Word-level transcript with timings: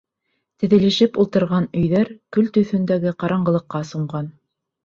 Теҙелешеп 0.63 1.19
ултырған 1.25 1.69
өйҙәр 1.81 2.11
көл 2.37 2.49
төҫөндәге 2.57 3.15
ҡараңғылыҡҡа 3.25 3.87
сумған. 3.95 4.35